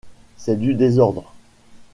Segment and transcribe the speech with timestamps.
[0.35, 1.31] C’est du désordre.